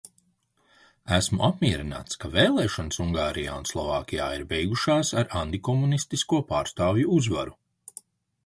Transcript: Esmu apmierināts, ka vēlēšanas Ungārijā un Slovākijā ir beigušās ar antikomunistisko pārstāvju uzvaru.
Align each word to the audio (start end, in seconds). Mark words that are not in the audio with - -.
Esmu 1.17 1.43
apmierināts, 1.47 2.17
ka 2.23 2.31
vēlēšanas 2.37 2.99
Ungārijā 3.05 3.57
un 3.61 3.69
Slovākijā 3.73 4.31
ir 4.39 4.47
beigušās 4.55 5.13
ar 5.23 5.31
antikomunistisko 5.43 6.41
pārstāvju 6.55 7.17
uzvaru. 7.21 7.59